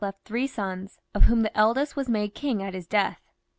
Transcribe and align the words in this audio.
left 0.03 0.17
three 0.25 0.47
sons, 0.47 0.99
of 1.13 1.25
whom 1.25 1.41
the 1.43 1.55
eldest 1.55 1.95
was 1.95 2.09
made 2.09 2.33
king 2.33 2.63
at 2.63 2.73
his 2.73 2.87
death. 2.87 3.21